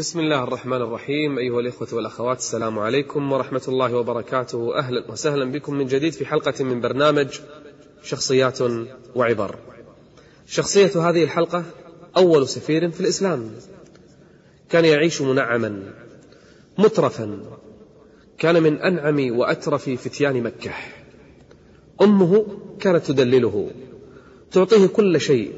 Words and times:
بسم 0.00 0.20
الله 0.20 0.44
الرحمن 0.44 0.82
الرحيم. 0.82 1.38
أيها 1.38 1.60
الإخوة 1.60 1.88
والأخوات 1.92 2.38
السلام 2.38 2.78
عليكم 2.78 3.32
ورحمة 3.32 3.62
الله 3.68 3.94
وبركاته. 3.94 4.78
أهلا 4.78 5.10
وسهلا 5.10 5.52
بكم 5.52 5.74
من 5.74 5.86
جديد 5.86 6.12
في 6.12 6.26
حلقة 6.26 6.64
من 6.64 6.80
برنامج 6.80 7.40
شخصيات 8.02 8.58
وعبر. 9.14 9.58
شخصية 10.46 11.08
هذه 11.08 11.24
الحلقة 11.24 11.64
أول 12.16 12.48
سفير 12.48 12.90
في 12.90 13.00
الإسلام. 13.00 13.50
كان 14.70 14.84
يعيش 14.84 15.22
منعما 15.22 15.92
مترفا. 16.78 17.40
كان 18.38 18.62
من 18.62 18.78
أنعم 18.78 19.38
وأترف 19.38 19.90
فتيان 19.90 20.42
مكة. 20.42 20.72
أمه 22.02 22.46
كانت 22.80 23.04
تدلله 23.04 23.70
تعطيه 24.52 24.86
كل 24.86 25.20
شيء 25.20 25.52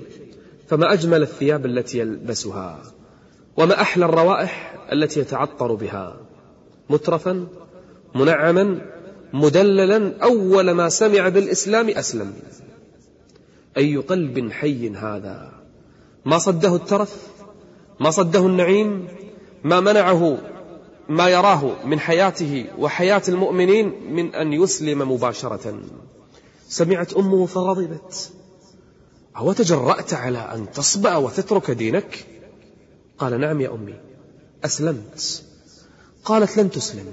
فما 0.68 0.92
أجمل 0.92 1.22
الثياب 1.22 1.66
التي 1.66 1.98
يلبسها. 1.98 2.82
وما 3.56 3.80
أحلى 3.80 4.04
الروائح 4.04 4.74
التي 4.92 5.20
يتعطر 5.20 5.74
بها. 5.74 6.16
مترفا 6.90 7.46
منعما 8.14 8.80
مدللا 9.32 10.14
أول 10.22 10.70
ما 10.70 10.88
سمع 10.88 11.28
بالإسلام 11.28 11.88
أسلم. 11.88 12.32
أي 13.76 13.96
قلب 13.96 14.52
حي 14.52 14.90
هذا؟ 14.90 15.52
ما 16.24 16.38
صده 16.38 16.76
الترف؟ 16.76 17.26
ما 18.00 18.10
صده 18.10 18.46
النعيم؟ 18.46 19.08
ما 19.64 19.80
منعه؟ 19.80 20.38
ما 21.08 21.28
يراه 21.28 21.84
من 21.84 22.00
حياته 22.00 22.66
وحياة 22.78 23.22
المؤمنين 23.28 24.12
من 24.12 24.34
أن 24.34 24.52
يسلم 24.52 25.12
مباشرة. 25.12 25.80
سمعت 26.68 27.12
أمه 27.12 27.46
فغضبت. 27.46 28.32
أو 29.36 29.52
تجرأت 29.52 30.14
على 30.14 30.38
أن 30.38 30.72
تصبأ 30.72 31.16
وتترك 31.16 31.70
دينك؟ 31.70 32.26
قال 33.18 33.40
نعم 33.40 33.60
يا 33.60 33.74
أمي. 33.74 33.94
أسلمت. 34.64 35.42
قالت 36.24 36.58
لن 36.58 36.70
تسلم. 36.70 37.06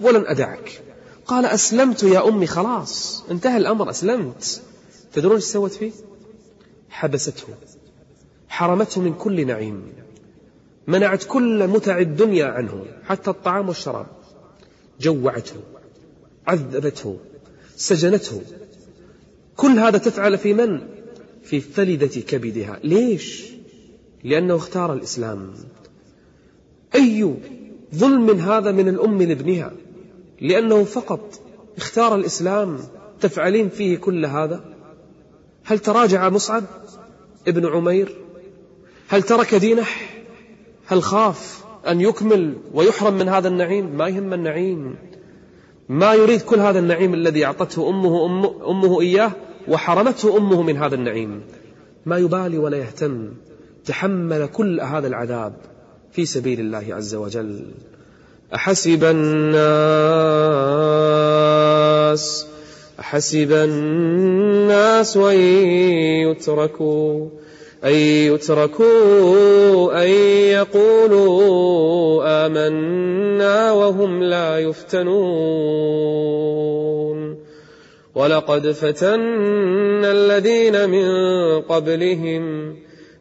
ولن 0.00 0.26
أدعك. 0.26 0.82
قال 1.26 1.46
أسلمت 1.46 2.02
يا 2.02 2.28
أمي 2.28 2.46
خلاص. 2.46 3.24
انتهى 3.30 3.56
الأمر 3.56 3.90
أسلمت. 3.90 4.62
تدرون 5.12 5.34
إيش 5.34 5.44
سوت 5.44 5.72
فيه؟ 5.72 5.92
حبسته. 6.90 7.46
حرمته 8.48 9.00
من 9.00 9.14
كل 9.14 9.46
نعيم. 9.46 9.92
منعت 10.86 11.24
كل 11.24 11.66
متع 11.68 11.98
الدنيا 11.98 12.46
عنه 12.46 12.84
حتى 13.04 13.30
الطعام 13.30 13.68
والشراب. 13.68 14.06
جوعته 15.00 15.60
عذبته 16.46 17.18
سجنته. 17.76 18.42
كل 19.56 19.78
هذا 19.78 19.98
تفعل 19.98 20.38
في 20.38 20.54
من؟ 20.54 20.88
في 21.44 21.60
فلدة 21.60 22.20
كبدها. 22.20 22.80
ليش؟ 22.84 23.53
لأنه 24.24 24.56
اختار 24.56 24.92
الإسلام. 24.92 25.50
أي 26.94 27.34
ظلم 27.94 28.30
هذا 28.30 28.72
من 28.72 28.88
الأم 28.88 29.22
لابنها؟ 29.22 29.72
لأنه 30.40 30.84
فقط 30.84 31.40
اختار 31.76 32.14
الإسلام 32.14 32.78
تفعلين 33.20 33.68
فيه 33.68 33.96
كل 33.96 34.26
هذا؟ 34.26 34.64
هل 35.64 35.78
تراجع 35.78 36.28
مصعب 36.28 36.64
ابن 37.48 37.66
عمير؟ 37.66 38.16
هل 39.08 39.22
ترك 39.22 39.54
دينه؟ 39.54 39.84
هل 40.86 41.02
خاف 41.02 41.64
أن 41.88 42.00
يكمل 42.00 42.56
ويحرم 42.74 43.14
من 43.14 43.28
هذا 43.28 43.48
النعيم؟ 43.48 43.96
ما 43.96 44.08
يهم 44.08 44.32
النعيم. 44.32 44.96
ما 45.88 46.14
يريد 46.14 46.40
كل 46.40 46.60
هذا 46.60 46.78
النعيم 46.78 47.14
الذي 47.14 47.44
أعطته 47.44 47.88
أمه, 47.88 48.26
أمه, 48.26 48.70
أمه 48.70 49.00
إياه 49.00 49.32
وحرمته 49.68 50.36
أمه 50.36 50.62
من 50.62 50.76
هذا 50.76 50.94
النعيم. 50.94 51.42
ما 52.06 52.18
يبالي 52.18 52.58
ولا 52.58 52.76
يهتم. 52.76 53.30
تحمل 53.86 54.46
كل 54.46 54.80
هذا 54.80 55.06
العذاب 55.06 55.52
في 56.12 56.24
سبيل 56.24 56.60
الله 56.60 56.84
عز 56.90 57.14
وجل. 57.14 57.64
أحسب 58.54 59.04
الناس 59.04 59.64
أحسب 63.00 63.52
الناس 63.52 65.16
أن 65.16 65.38
يتركوا 66.30 67.28
أن 67.84 67.94
يتركوا 68.32 70.02
أن 70.02 70.08
يقولوا 70.58 72.24
آمنا 72.46 73.72
وهم 73.72 74.22
لا 74.22 74.58
يفتنون. 74.58 76.14
ولقد 78.14 78.70
فتنا 78.70 80.12
الذين 80.12 80.90
من 80.90 81.06
قبلهم 81.60 82.76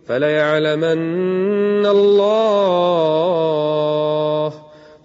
فليعلمن 0.08 1.86
الله 1.86 3.34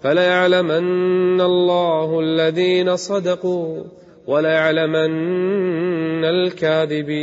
فليعلمن 0.03 1.41
الله 1.41 2.19
الذين 2.19 2.95
صدقوا 2.95 3.83
وليعلمن 4.27 5.11
الكاذبين. 6.25 7.19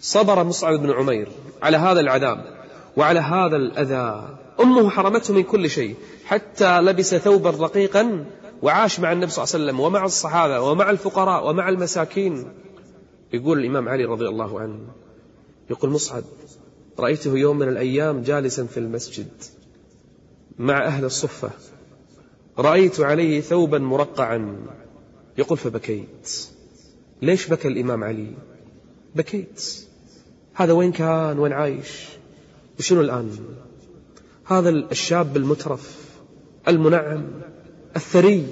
صبر 0.00 0.44
مصعب 0.44 0.74
بن 0.74 0.90
عمير 0.90 1.28
على 1.62 1.76
هذا 1.76 2.00
العذاب 2.00 2.44
وعلى 2.96 3.20
هذا 3.20 3.56
الأذى. 3.56 4.28
أمه 4.60 4.90
حرمته 4.90 5.34
من 5.34 5.42
كل 5.42 5.70
شيء 5.70 5.94
حتى 6.24 6.80
لبس 6.80 7.14
ثوبا 7.14 7.50
رقيقا 7.50 8.24
وعاش 8.62 9.00
مع 9.00 9.12
النبي 9.12 9.30
صلى 9.30 9.44
الله 9.44 9.54
عليه 9.54 9.64
وسلم 9.64 9.80
ومع 9.80 10.04
الصحابة 10.04 10.60
ومع 10.60 10.90
الفقراء 10.90 11.48
ومع 11.48 11.68
المساكين. 11.68 12.52
يقول 13.32 13.58
الإمام 13.58 13.88
علي 13.88 14.04
رضي 14.04 14.28
الله 14.28 14.60
عنه 14.60 14.78
يقول 15.70 15.90
مصعب 15.90 16.24
رأيته 16.98 17.38
يوم 17.38 17.58
من 17.58 17.68
الأيام 17.68 18.22
جالسا 18.22 18.64
في 18.64 18.80
المسجد 18.80 19.28
مع 20.58 20.86
أهل 20.86 21.04
الصفة 21.04 21.50
رأيت 22.58 23.00
عليه 23.00 23.40
ثوبا 23.40 23.78
مرقعا. 23.78 24.56
يقول 25.38 25.58
فبكيت. 25.58 26.48
ليش 27.22 27.48
بكى 27.48 27.68
الإمام 27.68 28.04
علي؟ 28.04 28.34
بكيت. 29.14 29.86
هذا 30.54 30.72
وين 30.72 30.92
كان؟ 30.92 31.38
وين 31.38 31.52
عايش؟ 31.52 32.08
وشنو 32.78 33.00
الآن؟ 33.00 33.38
هذا 34.44 34.70
الشاب 34.70 35.36
المترف 35.36 36.10
المنعم 36.68 37.24
الثري 37.96 38.46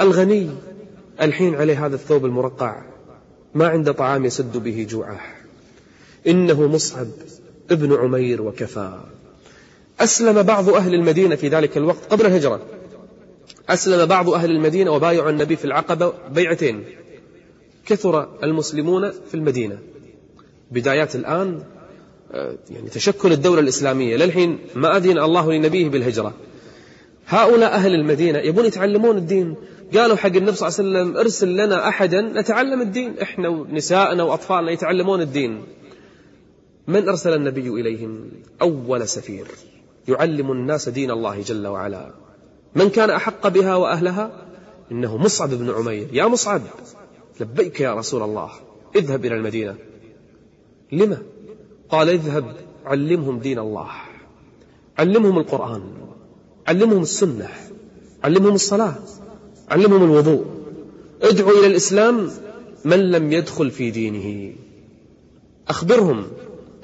الغني 0.00 0.50
الحين 1.20 1.54
عليه 1.54 1.86
هذا 1.86 1.94
الثوب 1.94 2.24
المرقع. 2.24 2.95
ما 3.56 3.68
عنده 3.68 3.92
طعام 3.92 4.24
يسد 4.24 4.56
به 4.56 4.86
جوعه. 4.90 5.20
إنه 6.26 6.68
مصعب 6.68 7.06
ابن 7.70 7.96
عمير 7.96 8.42
وكفى. 8.42 8.98
أسلم 10.00 10.42
بعض 10.42 10.68
أهل 10.68 10.94
المدينة 10.94 11.34
في 11.34 11.48
ذلك 11.48 11.76
الوقت 11.76 12.04
قبل 12.10 12.26
الهجرة. 12.26 12.60
أسلم 13.68 14.06
بعض 14.06 14.30
أهل 14.30 14.50
المدينة 14.50 14.90
وبايعوا 14.90 15.30
النبي 15.30 15.56
في 15.56 15.64
العقبة 15.64 16.12
بيعتين. 16.34 16.84
كثر 17.86 18.28
المسلمون 18.42 19.10
في 19.10 19.34
المدينة. 19.34 19.78
بدايات 20.70 21.16
الآن 21.16 21.62
آه، 22.32 22.54
يعني 22.70 22.88
تشكل 22.88 23.32
الدولة 23.32 23.60
الإسلامية. 23.60 24.16
للحين 24.16 24.58
ما 24.74 24.96
أذن 24.96 25.18
الله 25.18 25.52
لنبيه 25.52 25.88
بالهجرة. 25.88 26.34
هؤلاء 27.26 27.72
أهل 27.72 27.94
المدينة 27.94 28.38
يبون 28.38 28.64
يتعلمون 28.64 29.16
الدين. 29.16 29.54
قالوا 29.94 30.16
حق 30.16 30.26
النبي 30.26 30.52
صلى 30.52 30.68
الله 30.68 30.98
عليه 30.98 31.08
وسلم 31.08 31.16
ارسل 31.16 31.56
لنا 31.56 31.88
أحدا 31.88 32.20
نتعلم 32.20 32.80
الدين. 32.82 33.18
إحنا 33.18 33.48
ونساءنا 33.48 34.22
وأطفالنا 34.22 34.70
يتعلمون 34.70 35.20
الدين. 35.20 35.64
من 36.88 37.08
أرسل 37.08 37.34
النبي 37.34 37.68
إليهم؟ 37.68 38.30
أول 38.62 39.08
سفير. 39.08 39.46
يعلم 40.08 40.52
الناس 40.52 40.88
دين 40.88 41.10
الله 41.10 41.42
جل 41.42 41.66
وعلا. 41.66 42.10
من 42.74 42.88
كان 42.88 43.10
أحق 43.10 43.48
بها 43.48 43.76
وأهلها؟ 43.76 44.32
إنه 44.92 45.16
مصعب 45.16 45.50
بن 45.50 45.70
عمير. 45.70 46.08
يا 46.12 46.26
مصعب 46.26 46.62
لبيك 47.40 47.80
يا 47.80 47.94
رسول 47.94 48.22
الله. 48.22 48.50
اذهب 48.96 49.24
إلى 49.24 49.34
المدينة. 49.34 49.74
لما 50.92 51.22
قال 51.88 52.08
اذهب 52.08 52.56
علمهم 52.84 53.38
دين 53.38 53.58
الله. 53.58 53.90
علمهم 54.98 55.38
القرآن. 55.38 55.82
علمهم 56.68 57.02
السنة. 57.02 57.48
علمهم 58.24 58.54
الصلاة. 58.54 58.94
علمهم 59.70 60.04
الوضوء. 60.04 60.44
ادعو 61.22 61.50
إلى 61.50 61.66
الإسلام 61.66 62.30
من 62.84 63.10
لم 63.10 63.32
يدخل 63.32 63.70
في 63.70 63.90
دينه. 63.90 64.52
أخبرهم 65.68 66.26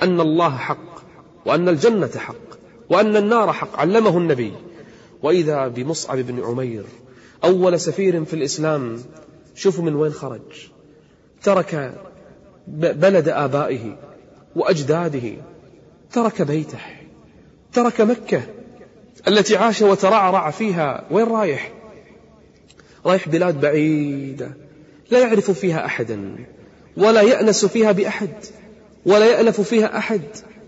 أن 0.02 0.20
الله 0.20 0.56
حق 0.56 1.02
وأن 1.46 1.69
الجنة 1.69 2.11
حق 2.17 2.34
وأن 2.90 3.17
النار 3.17 3.52
حق. 3.52 3.81
علمه 3.81 4.19
النبي. 4.19 4.52
وإذا 5.23 5.69
بمصعب 5.69 6.19
بن 6.19 6.44
عمير 6.44 6.84
أول 7.44 7.81
سفير 7.81 8.25
في 8.25 8.34
الإسلام 8.34 8.99
شوفوا 9.55 9.85
من 9.85 9.94
وين 9.94 10.12
خرج. 10.12 10.40
ترك 11.43 11.94
بلد 12.69 13.28
آبائه 13.28 13.96
وأجداده. 14.56 15.32
ترك 16.12 16.43
بيته. 16.43 16.81
ترك 17.73 18.00
مكة 18.00 18.43
التي 19.28 19.56
عاش 19.56 19.82
وترعرع 19.82 20.50
فيها. 20.50 21.05
وين 21.11 21.26
رايح؟ 21.28 21.73
رايح 23.06 23.28
بلاد 23.28 23.60
بعيدة 23.60 24.56
لا 25.10 25.19
يعرف 25.19 25.50
فيها 25.50 25.84
أحدا 25.84 26.37
ولا 26.96 27.22
يأنس 27.22 27.64
فيها 27.64 27.93
بأحد 27.93 28.34
ولا 29.06 29.26
يألف 29.26 29.60
فيها 29.60 29.99
أحد 29.99 30.22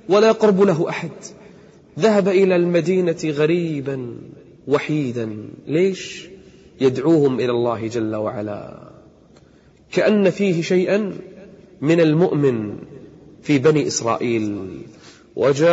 ولا 0.08 0.28
يقرب 0.28 0.62
له 0.62 0.88
أحد. 0.88 1.10
ذهب 1.98 2.28
إلى 2.28 2.56
المدينة 2.56 3.18
غريبا 3.24 4.16
وحيدا. 4.68 5.36
ليش؟ 5.66 6.28
يدعوهم 6.80 7.40
إلى 7.40 7.50
الله 7.50 7.86
جل 7.86 8.14
وعلا. 8.14 8.78
كأن 9.92 10.30
فيه 10.30 10.62
شيئا 10.62 11.12
من 11.80 12.00
المؤمن 12.00 12.78
في 13.42 13.58
بني 13.58 13.86
إسرائيل. 13.86 14.68
وجاء 15.36 15.68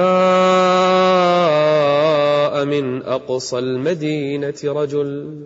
من 2.65 3.01
أقصى 3.03 3.59
المدينة 3.59 4.53
رجل 4.63 5.41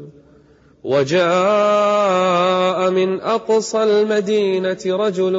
وجاء 0.86 2.80
من 2.92 3.22
أقصى 3.22 3.84
المدينة 3.84 4.78
رجل 4.86 5.36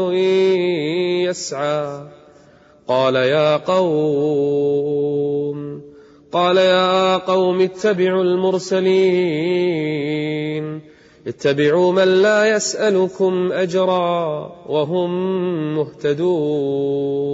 يسعى. 1.28 2.08
قال 2.88 3.14
يا 3.14 3.56
قوم 3.56 4.96
قال 6.32 6.56
يا 6.56 7.16
قوم 7.16 7.60
اتبعوا 7.60 8.22
المرسلين. 8.22 8.96
اتبعوا 11.26 11.92
من 11.92 12.22
لا 12.22 12.56
يسألكم 12.56 13.52
أجرا 13.52 14.52
وهم 14.66 15.10
مهتدون. 15.76 17.26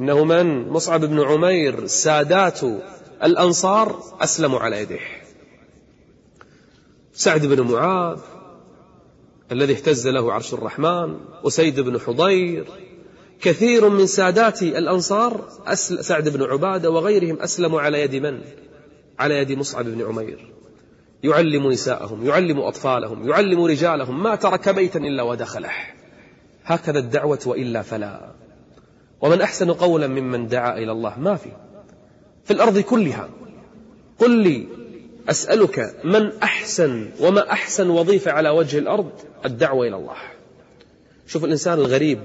إنه 0.00 0.24
من؟ 0.24 0.68
مصعب 0.68 1.04
بن 1.04 1.20
عمير 1.20 1.86
سادات 1.86 2.60
الأنصار 3.22 3.96
أسلموا 4.20 4.58
على 4.58 4.80
يده 4.80 5.19
سعد 7.12 7.46
بن 7.46 7.60
معاذ 7.60 8.18
الذي 9.52 9.72
اهتز 9.72 10.08
له 10.08 10.32
عرش 10.32 10.54
الرحمن 10.54 11.16
وسيد 11.44 11.80
بن 11.80 12.00
حضير 12.00 12.66
كثير 13.40 13.88
من 13.88 14.06
سادات 14.06 14.62
الأنصار 14.62 15.48
سعد 16.00 16.28
بن 16.28 16.42
عبادة 16.42 16.90
وغيرهم 16.90 17.40
أسلموا 17.40 17.80
على 17.80 18.00
يد 18.00 18.16
من؟ 18.16 18.40
على 19.18 19.34
يد 19.34 19.52
مصعب 19.52 19.84
بن 19.84 20.02
عمير. 20.02 20.52
يعلم 21.22 21.70
نساءهم 21.70 22.26
يعلم 22.26 22.60
أطفالهم 22.60 23.28
يعلم 23.28 23.64
رجالهم 23.64 24.22
ما 24.22 24.34
ترك 24.34 24.68
بيتا 24.68 24.98
إلا 24.98 25.22
ودخله. 25.22 25.70
هكذا 26.64 26.98
الدعوة 26.98 27.40
وإلا 27.46 27.82
فلا. 27.82 28.30
ومن 29.20 29.40
أحسن 29.40 29.72
قولا 29.72 30.06
ممن 30.06 30.48
دعا 30.48 30.78
إلى 30.78 30.92
الله 30.92 31.18
ما 31.18 31.36
في. 31.36 31.50
في 32.44 32.50
الأرض 32.50 32.78
كلها. 32.78 33.28
قل 34.18 34.30
لي 34.30 34.79
أسألك 35.28 35.94
من 36.04 36.32
أحسن 36.42 37.08
وما 37.20 37.50
أحسن 37.50 37.90
وظيفة 37.90 38.30
على 38.30 38.48
وجه 38.48 38.78
الأرض؟ 38.78 39.10
الدعوة 39.44 39.86
إلى 39.86 39.96
الله. 39.96 40.16
شوف 41.26 41.44
الإنسان 41.44 41.78
الغريب 41.78 42.20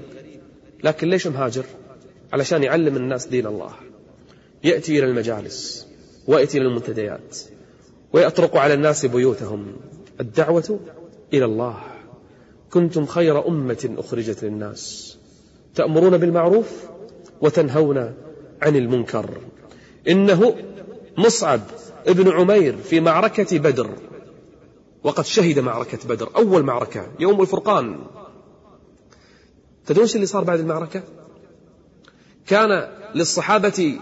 لكن 0.84 1.10
ليش 1.10 1.28
مهاجر؟ 1.28 1.66
علشان 2.34 2.64
يعلم 2.64 2.96
الناس 2.96 3.26
دين 3.26 3.48
الله. 3.48 3.72
يأتي 4.64 5.00
إلى 5.00 5.06
المجالس 5.08 5.88
ويأتي 6.28 6.58
إلى 6.58 6.68
المنتديات 6.68 7.38
ويطرق 8.14 8.58
على 8.58 8.74
الناس 8.74 9.06
بيوتهم. 9.06 9.76
الدعوة 10.20 10.80
إلى 11.34 11.46
الله. 11.46 11.78
كنتم 12.72 13.06
خير 13.06 13.48
أمة 13.48 13.96
أخرجت 13.98 14.44
للناس. 14.44 15.18
تأمرون 15.76 16.18
بالمعروف 16.18 16.84
وتنهون 17.42 17.98
عن 18.62 18.76
المنكر. 18.76 19.30
إنه 20.08 20.56
مصعب. 21.18 21.62
ابن 22.08 22.32
عمير 22.32 22.78
في 22.78 23.00
معركة 23.00 23.60
بدر. 23.60 23.90
وقد 25.04 25.26
شهد 25.26 25.60
معركة 25.60 26.08
بدر 26.08 26.30
أول 26.36 26.64
معركة 26.64 27.08
يوم 27.20 27.42
الفرقان. 27.42 28.00
تدرون 29.86 30.08
اللي 30.16 30.26
صار 30.26 30.44
بعد 30.44 30.60
المعركة؟ 30.60 31.04
كان 32.48 32.88
للصحابة 33.16 33.98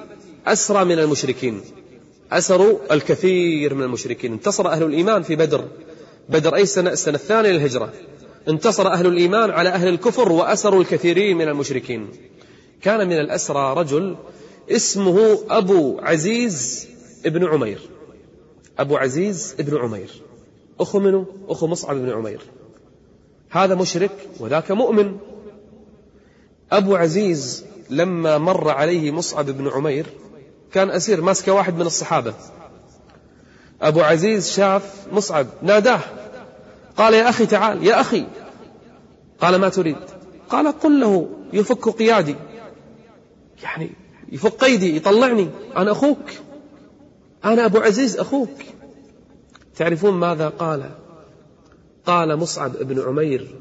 أسرى 0.48 0.86
من 0.86 1.00
المشركين 1.00 1.62
أسروا 2.32 2.94
الكثير 2.94 3.74
من 3.74 3.84
المشركين. 3.84 4.32
انتصر 4.32 4.68
أهل 4.68 4.84
الإيمان 4.84 5.24
في 5.24 5.36
بدر. 5.36 5.68
بدر 6.30 6.56
أي 6.56 6.66
سنة؟ 6.66 6.92
السنة 6.92 7.16
الثانية 7.16 7.50
للهجرة. 7.50 7.94
انتصر 8.50 8.88
أهل 8.88 9.08
الإيمان 9.08 9.50
على 9.52 9.70
أهل 9.70 9.88
الكفر 9.88 10.32
وأسروا 10.32 10.82
الكثيرين 10.82 11.38
من 11.38 11.48
المشركين. 11.48 12.08
كان 12.82 13.08
من 13.08 13.20
الأسرى 13.20 13.74
رجل 13.78 14.16
اسمه 14.72 15.40
أبو 15.50 16.00
عزيز 16.00 16.88
ابن 17.26 17.46
عمير. 17.46 17.93
أبو 18.80 18.98
عزيز 18.98 19.56
ابن 19.60 19.78
عمير. 19.78 20.22
أخو 20.80 21.00
منه 21.00 21.26
أخو 21.48 21.68
مصعب 21.68 21.96
بن 21.96 22.10
عمير. 22.10 22.42
هذا 23.50 23.76
مشرك 23.76 24.30
وذاك 24.40 24.72
مؤمن. 24.72 25.18
أبو 26.72 26.96
عزيز 26.96 27.66
لما 27.90 28.38
مر 28.38 28.70
عليه 28.70 29.12
مصعب 29.12 29.46
بن 29.46 29.68
عمير 29.68 30.06
كان 30.72 30.90
أسير 30.90 31.22
ماسك 31.22 31.48
واحد 31.48 31.76
من 31.76 31.86
الصحابة. 31.86 32.34
أبو 33.82 34.02
عزيز 34.02 34.52
شاف 34.52 35.08
مصعب 35.12 35.48
ناداه. 35.62 36.00
قال 36.98 37.14
يا 37.14 37.30
أخي 37.30 37.46
تعال 37.46 37.84
يا 37.84 38.02
أخي. 38.02 38.26
قال 39.40 39.56
ما 39.56 39.70
تريد؟ 39.70 39.98
قال 40.50 40.68
قل 40.68 41.00
له 41.00 41.30
يفك 41.54 41.90
قيادي. 41.90 42.36
يعني 43.64 43.92
يفك 44.32 44.54
قيدي 44.54 44.96
يطلعني. 44.96 45.50
أنا 45.78 45.92
أخوك. 45.92 46.20
أنا 47.46 47.66
أبو 47.66 47.78
عزيز 47.78 48.18
أخوك. 48.18 48.50
تعرفون 49.76 50.14
ماذا 50.14 50.50
قال؟ 50.50 50.90
قال 52.06 52.36
مصعب 52.36 52.78
بن 52.78 53.02
عمير 53.02 53.56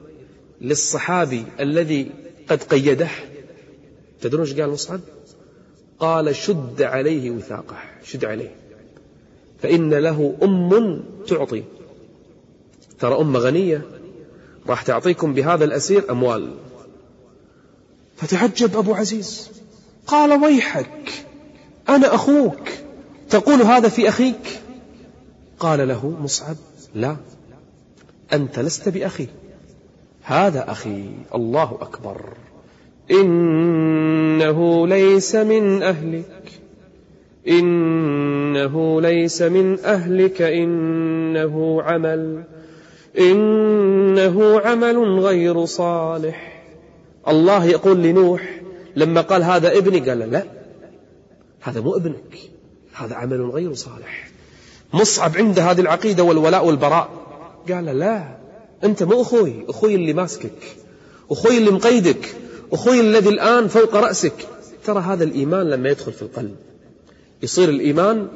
للصحابي 0.61 1.45
الذي 1.61 2.11
قد 2.49 2.63
قيده. 2.63 3.09
تدرون 4.21 4.47
إيش 4.47 4.61
قال 4.61 4.71
مصعب؟ 4.71 5.01
قال 5.99 6.37
شد 6.37 6.83
عليه 6.83 7.31
وثاقه 7.31 7.77
شد 8.05 8.25
عليه. 8.25 8.55
فإن 9.63 9.95
له 9.95 10.37
أم 10.43 11.03
تعطي. 11.29 11.63
ترى 13.01 13.15
أم 13.21 13.37
غنية؟ 13.37 13.83
راح 14.67 14.83
تعطيكم 14.83 15.35
بهذا 15.35 15.65
الأسير 15.65 16.11
أموال. 16.11 16.55
فتعجب 18.17 18.77
أبو 18.77 18.95
عزيز. 18.95 19.51
قال 20.07 20.45
ويحك 20.45 21.25
أنا 21.89 22.15
أخوك. 22.15 22.82
تقول 23.33 23.63
هذا 23.63 23.89
في 23.89 24.09
أخيك؟ 24.09 24.61
قال 25.59 25.89
له 25.89 26.17
مصعب 26.23 26.57
لا 26.95 27.17
أنت 28.33 28.59
لست 28.59 28.89
بأخي. 28.89 29.27
هذا 30.23 30.71
أخي 30.71 31.05
الله 31.35 31.79
أكبر. 31.81 32.37
إنه 33.11 34.87
ليس 34.87 35.35
من 35.35 35.83
أهلك. 35.83 36.53
إنه 37.49 39.01
ليس 39.01 39.43
من 39.43 39.79
أهلك 39.85 40.43
إنه 40.43 41.83
عمل. 41.83 42.45
إنه 43.19 44.61
عمل 44.61 45.21
غير 45.21 45.65
صالح. 45.65 46.63
الله 47.29 47.65
يقول 47.65 48.03
لنوح 48.03 48.61
لما 48.97 49.21
قال 49.21 49.43
هذا 49.43 49.79
ابني 49.79 50.01
قال 50.01 50.19
لا 50.19 50.45
هذا 51.61 51.81
مو 51.81 51.97
ابنك. 51.97 52.53
هذا 52.93 53.15
عمل 53.15 53.51
غير 53.51 53.75
صالح. 53.75 54.29
مصعب 54.95 55.37
عنده 55.37 55.63
هذه 55.63 55.81
العقيدة 55.81 56.23
والولاء 56.23 56.67
والبراء. 56.67 57.09
قال 57.69 57.85
لا 57.85 58.37
أنت 58.85 59.03
مو 59.03 59.23
أخوي 59.23 59.65
أخوي 59.69 59.95
اللي 59.95 60.13
ماسكك 60.13 60.77
أخوي 61.31 61.59
اللي 61.59 61.71
مقيدك 61.71 62.35
أخوي 62.73 63.01
الذي 63.01 63.29
الآن 63.29 63.69
فوق 63.69 63.95
رأسك. 63.97 64.49
ترى 64.85 65.01
هذا 65.01 65.25
الإيمان 65.25 65.71
لما 65.71 65.89
يدخل 65.89 66.13
في 66.13 66.23
القلب. 66.23 66.57
يصير 67.43 67.69
الإيمان 67.69 68.29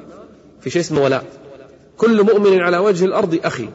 في 0.61 0.71
شيء 0.71 0.83
اسمه 0.83 1.03
ولاء. 1.03 1.25
كل 1.97 2.23
مؤمن 2.23 2.61
على 2.61 2.79
وجه 2.79 3.05
الأرض 3.05 3.41
أخي. 3.45 3.69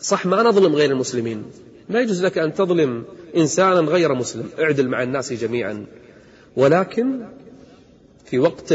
صح 0.00 0.26
ما 0.26 0.42
نظلم 0.42 0.74
غير 0.74 0.90
المسلمين. 0.90 1.44
ما 1.88 2.00
يجوز 2.00 2.24
لك 2.24 2.38
أن 2.38 2.54
تظلم 2.54 3.04
إنسانا 3.36 3.80
غير 3.80 4.14
مسلم. 4.14 4.48
اعدل 4.58 4.88
مع 4.88 5.02
الناس 5.02 5.32
جميعا. 5.32 5.86
ولكن 6.56 7.20
في 8.24 8.38
وقت 8.38 8.72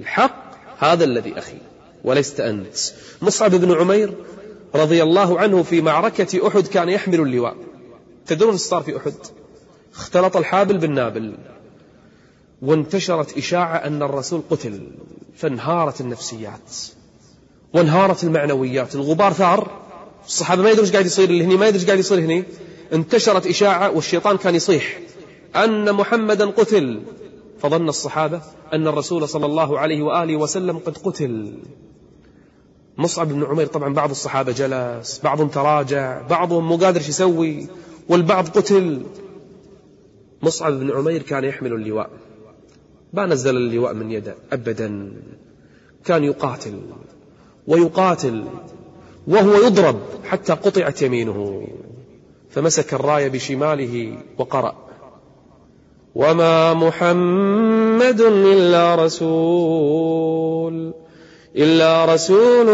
الحق 0.00 0.44
هذا 0.78 1.04
الذي 1.04 1.38
أخي 1.38 1.58
ولست 2.04 2.40
أنت. 2.40 2.76
مصعب 3.22 3.50
بن 3.50 3.72
عمير 3.72 4.14
رضي 4.74 5.02
الله 5.02 5.40
عنه 5.40 5.62
في 5.62 5.80
معركة 5.80 6.48
أحد 6.48 6.66
كان 6.66 6.88
يحمل 6.88 7.20
اللواء. 7.20 7.56
تدرون 8.26 8.56
صار 8.56 8.82
في 8.82 8.96
أحد؟ 8.96 9.14
اختلط 9.94 10.36
الحابل 10.36 10.78
بالنابل. 10.78 11.34
وانتشرت 12.62 13.38
إشاعة 13.38 13.76
أن 13.76 14.02
الرسول 14.02 14.42
قتل 14.50 14.90
فانهارت 15.36 16.00
النفسيات 16.00 16.76
وانهارت 17.74 18.24
المعنويات. 18.24 18.94
الغبار 18.94 19.32
ثار. 19.32 19.70
الصحابة 20.26 20.62
ما 20.62 20.70
يدرون 20.70 20.84
إيش 20.84 20.92
قاعد 20.92 21.06
يصير 21.06 21.30
هني 21.30 21.56
ما 21.56 21.66
يدري 21.66 21.78
إيش 21.78 21.86
قاعد 21.86 21.98
يصير 21.98 22.18
هني. 22.18 22.44
انتشرت 22.92 23.46
إشاعة 23.46 23.90
والشيطان 23.90 24.36
كان 24.36 24.54
يصيح 24.54 24.98
أن 25.56 25.92
محمدا 25.92 26.46
قتل. 26.46 27.02
فظن 27.58 27.88
الصحابة 27.88 28.40
أن 28.72 28.86
الرسول 28.86 29.28
صلى 29.28 29.46
الله 29.46 29.78
عليه 29.78 30.02
وآله 30.02 30.36
وسلم 30.36 30.78
قد 30.78 30.98
قتل. 30.98 31.58
مصعب 32.98 33.28
بن 33.28 33.44
عمير 33.44 33.66
طبعا 33.66 33.94
بعض 33.94 34.10
الصحابة 34.10 34.52
جلس 34.52 35.20
بعضهم 35.24 35.48
تراجع 35.48 36.22
بعضهم 36.30 36.68
مو 36.68 36.76
قادر 36.76 37.00
يسوي 37.00 37.66
والبعض 38.08 38.48
قتل. 38.48 39.06
مصعب 40.42 40.72
بن 40.72 40.90
عمير 40.90 41.22
كان 41.22 41.44
يحمل 41.44 41.72
اللواء. 41.72 42.10
ما 43.12 43.26
نزل 43.26 43.56
اللواء 43.56 43.94
من 43.94 44.10
يده 44.10 44.34
أبدا. 44.52 45.12
كان 46.04 46.24
يقاتل 46.24 46.80
ويقاتل 47.66 48.44
وهو 49.26 49.54
يضرب 49.54 50.00
حتى 50.24 50.52
قطعت 50.52 51.02
يمينه. 51.02 51.68
فمسك 52.50 52.94
الراية 52.94 53.28
بشماله 53.28 54.18
وقرأ. 54.38 54.85
وما 56.16 56.74
محمد 56.74 58.20
إلا 58.20 58.94
رسول 58.94 60.92
إلا 61.56 62.14
رسول 62.14 62.68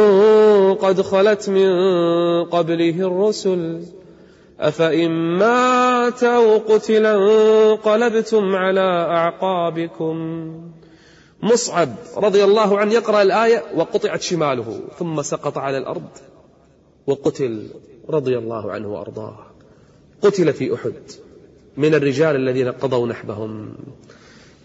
قد 0.75 1.00
خلت 1.00 1.49
من 1.49 1.70
قبله 2.44 3.06
الرسل 3.06 3.82
أفإن 4.61 5.11
مات 5.38 6.25
أو 6.25 6.56
قتل 6.58 7.06
انقلبتم 7.06 8.56
على 8.56 9.06
أعقابكم 9.11 10.16
مصعب 11.42 11.88
رضي 12.16 12.44
الله 12.44 12.78
عنه 12.78 12.92
يقرأ 12.92 13.22
الآية 13.22 13.62
وقطعت 13.76 14.22
شماله 14.22 14.80
ثم 14.99 15.22
سقط 15.22 15.58
على 15.58 15.78
الأرض 15.78 16.08
وقتل 17.06 17.68
رضي 18.08 18.38
الله 18.38 18.72
عنه 18.72 18.88
وأرضاه 18.88 19.38
قتل 20.22 20.52
في 20.52 20.75
أحد 20.75 20.94
من 21.76 21.94
الرجال 21.94 22.36
الذين 22.36 22.68
قضوا 22.68 23.06
نحبهم. 23.06 23.74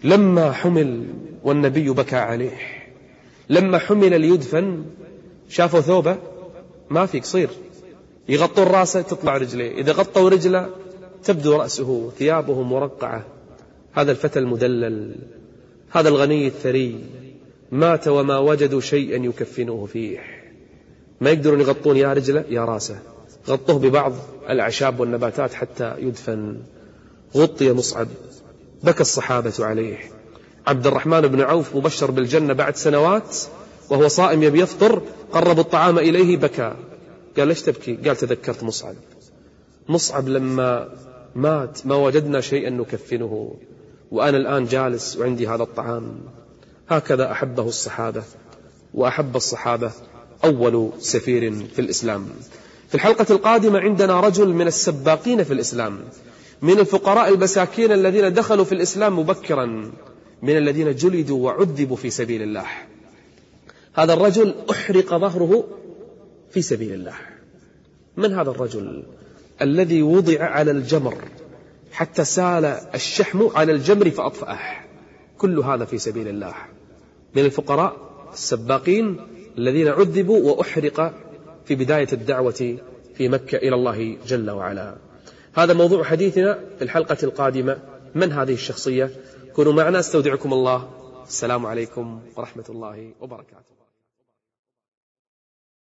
لما 0.04 0.52
حمل 0.52 1.06
والنبي 1.44 1.90
بكى 1.90 2.16
عليه. 2.16 2.56
لما 3.50 3.78
حمل 3.78 4.20
ليدفن 4.20 4.84
شافوا 5.48 5.80
ثوبه؟ 5.80 6.18
ما 6.90 7.06
في 7.06 7.20
قصير 7.20 7.48
يغطون 8.28 8.66
راسه 8.66 9.02
تطلع 9.02 9.36
رجليه 9.36 9.80
إذا 9.80 9.92
غطوا 9.92 10.28
رجله 10.28 10.68
تبدو 11.24 11.56
رأسه 11.56 12.10
ثيابه 12.18 12.62
مرقعة 12.62 13.26
هذا 13.92 14.10
الفتى 14.10 14.38
المدلل 14.38 15.16
هذا 15.90 16.08
الغني 16.08 16.46
الثري. 16.46 17.04
مات 17.72 18.08
وما 18.08 18.38
وجدوا 18.38 18.80
شيئا 18.80 19.24
يكفنوه 19.24 19.86
فيه. 19.86 20.18
ما 21.20 21.30
يقدرون 21.30 21.60
يغطون 21.60 21.96
يا 21.96 22.12
رجله 22.12 22.44
يا 22.48 22.64
راسه. 22.64 22.98
غطوه 23.48 23.78
ببعض 23.78 24.12
الأعشاب 24.50 25.00
والنباتات 25.00 25.54
حتى 25.54 25.94
يدفن. 25.98 26.56
غطي 27.36 27.72
مصعب. 27.72 28.08
بكى 28.82 29.00
الصحابة 29.00 29.52
عليه. 29.58 29.98
عبد 30.66 30.86
الرحمن 30.86 31.20
بن 31.20 31.40
عوف 31.40 31.76
مبشر 31.76 32.10
بالجنة 32.10 32.52
بعد 32.52 32.76
سنوات 32.76 33.36
وهو 33.90 34.08
صائم 34.08 34.42
يبي 34.42 34.60
يفطر 34.60 35.02
قربوا 35.32 35.62
الطعام 35.62 35.98
إليه 35.98 36.36
بكى. 36.36 36.74
قال 37.38 37.48
ليش 37.48 37.62
تبكي؟ 37.62 37.96
قال 37.96 38.16
تذكرت 38.16 38.62
مصعب. 38.62 38.94
مصعب 39.88 40.28
لما 40.28 40.88
مات 41.34 41.86
ما 41.86 41.94
وجدنا 41.94 42.40
شيئا 42.40 42.70
نكفنه 42.70 43.54
وأنا 44.10 44.36
الآن 44.36 44.64
جالس 44.64 45.16
وعندي 45.16 45.48
هذا 45.48 45.62
الطعام. 45.62 46.20
هكذا 46.88 47.32
أحبه 47.32 47.62
الصحابة 47.68 48.22
وأحب 48.94 49.36
الصحابة 49.36 49.90
أول 50.44 50.90
سفير 50.98 51.52
في 51.74 51.78
الإسلام. 51.78 52.26
في 52.88 52.94
الحلقة 52.94 53.26
القادمة 53.30 53.78
عندنا 53.78 54.20
رجل 54.20 54.48
من 54.48 54.66
السباقين 54.66 55.44
في 55.44 55.52
الإسلام. 55.52 55.98
من 56.62 56.78
الفقراء 56.78 57.34
المساكين 57.34 57.92
الذين 57.92 58.32
دخلوا 58.32 58.64
في 58.64 58.72
الإسلام 58.72 59.18
مبكرا 59.18 59.92
من 60.42 60.56
الذين 60.56 60.94
جلدوا 60.94 61.44
وعذبوا 61.44 61.96
في 61.96 62.10
سبيل 62.10 62.42
الله. 62.42 62.66
هذا 63.94 64.12
الرجل 64.12 64.54
أحرق 64.70 65.16
ظهره 65.16 65.64
في 66.50 66.62
سبيل 66.62 66.92
الله. 66.92 67.14
من 68.16 68.34
هذا 68.34 68.50
الرجل؟ 68.50 69.02
الذي 69.62 70.02
وضع 70.02 70.42
على 70.44 70.70
الجمر 70.70 71.14
حتى 71.92 72.24
سال 72.24 72.64
الشحم 72.94 73.48
على 73.54 73.72
الجمر 73.72 74.10
فأطفأه. 74.10 74.58
كل 75.38 75.58
هذا 75.58 75.84
في 75.84 75.98
سبيل 75.98 76.28
الله. 76.28 76.54
من 77.36 77.44
الفقراء 77.44 77.96
السباقين 78.32 79.16
الذين 79.58 79.88
عذبوا 79.88 80.50
وأحرق 80.50 81.14
في 81.64 81.74
بداية 81.74 82.08
الدعوة 82.12 82.78
في 83.14 83.28
مكة 83.28 83.56
إلى 83.56 83.74
الله 83.74 84.16
جل 84.26 84.50
وعلا. 84.50 85.07
هذا 85.54 85.74
موضوع 85.74 86.04
حديثنا 86.04 86.58
في 86.78 86.84
الحلقة 86.84 87.16
القادمة. 87.22 87.78
من 88.14 88.32
هذه 88.32 88.52
الشخصية؟ 88.52 89.10
كونوا 89.54 89.72
معنا. 89.72 89.98
استودعكم 89.98 90.52
الله. 90.52 90.90
السلام 91.26 91.66
عليكم 91.66 92.20
ورحمة 92.36 92.64
الله 92.68 93.12
وبركاته. 93.20 93.77